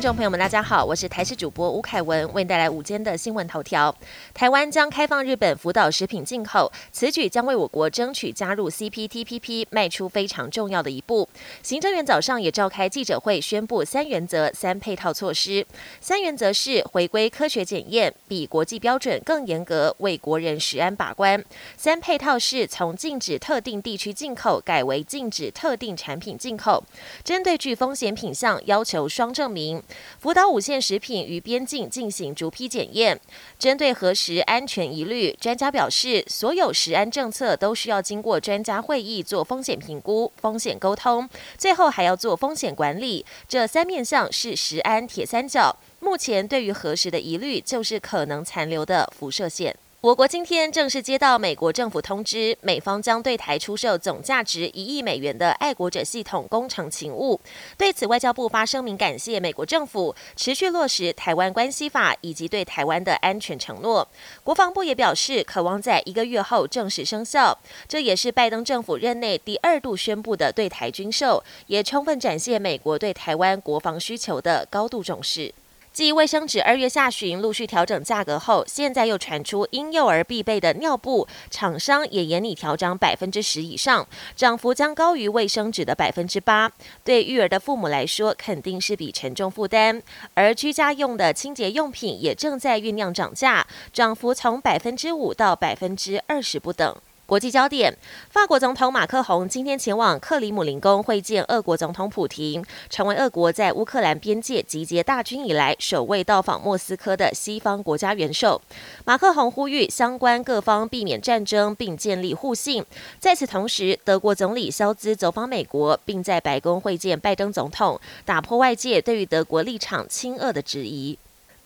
[0.00, 3.94] 众朋友们，大家好，我是台视主播吴凯文，为您带来午间的新闻头条。
[4.32, 11.28] 台湾将开放日本福岛食品进口，此举将为我国争取加入 CPTPP 迈出非常重要的一步。
[11.62, 15.66] 行政院早上也召开记者会，宣布三原则、三配套措施。
[16.00, 21.44] 三原则是回归科学检验，比国际标准更严格，为国人食安把关。
[21.76, 26.82] 三配套是从禁止特定地区进口改为禁止特定产品进口，
[27.22, 29.82] 针对具风险品项要求双证明。
[30.18, 33.20] 福岛五线食品于边境进行逐批检验，
[33.58, 43.24] 针对核实安全疑虑，专家表示，所有食安政策都需要经过专家会议做风险评估、风险沟通，最后还要做风险管理。
[43.48, 45.76] 这三面向是食安铁三角。
[46.00, 49.76] 目前对于核实的疑虑，就是可能残留的辐射线。
[50.02, 57.38] 我国今天正式接到美国政府通知，美方将对台出售总价值一亿美元的爱国者系统工程勤务。
[57.76, 64.08] 对此，外交部发声明感谢美国政府持续落实《台湾关系法》以及对台湾的安全承诺。
[64.42, 67.58] 国防部也表示，渴望在一个月后正式生效。
[67.86, 75.52] 这也是拜登政府任内第二度宣布的对台军售，也充分展现美国对台湾国防需求的高度重视。
[76.00, 86.72] 继卫生纸二月下旬陆续调整价格后，现在又传出婴幼儿必备的尿布，厂商也严厉调涨百分之十以上，涨幅将高于卫生纸的百分之八。
[87.04, 90.02] 对育儿的父母来说，肯定是笔沉重负担。
[90.32, 96.96] 而居家用的清洁用品也正在酝酿涨价，涨幅从百分之五到百分之二十不等。
[97.30, 97.96] 国际焦点：
[98.28, 108.60] 法国总统马克宏今天前往克里姆林宫会见俄国总统普廷，成为俄国在乌克兰边界集结大军以来首位到访莫斯科的西方国家元首。
[109.04, 112.84] 马克宏呼吁相关各方避免战争，并建立互信。
[113.20, 121.16] 在此同时，德国总理肖兹走访美国，并在白宫会见拜登总统，打破外界对于德国立场亲俄的质疑。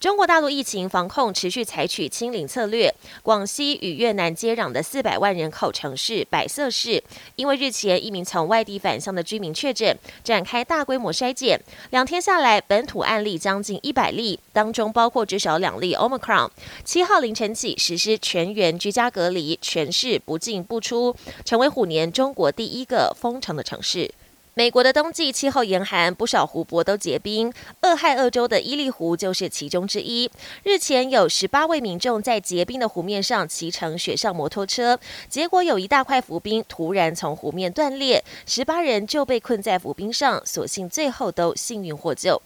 [0.05, 2.95] 中国大陆疫情防控持续采取清零策略。
[3.23, 7.03] 广西与越南接壤的四百万人口城市百色市，
[7.37, 11.59] 因为日前一名从外地返乡的居民确诊，展开大规模筛检。
[11.89, 16.51] 两天下来，本土案例将近一百例，当中包括至少两例 Omicron。
[16.85, 21.17] 七号凌晨起实施全员居家隔离，全市不进不出，
[21.47, 24.13] 成为虎年中国第一个封城的城市。
[24.57, 27.53] 美国的冬季气候严寒，不少湖泊都结冰。
[27.81, 30.31] 俄亥俄州的伊利湖就是其中之一。
[30.63, 34.99] 日前有十八位民众在结冰的湖面上骑乘雪上摩托车，
[35.29, 42.41] 结果有一大块浮冰突然从湖面断裂，十八人就被困在浮冰上，所幸最后都幸运获救。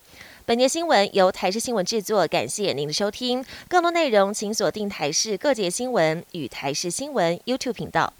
[0.47, 3.45] 本节新闻由台视新闻制作，感谢您的收听。
[3.69, 8.15] 更多内容请锁定台视各节新闻与台视新闻 YouTube 频道。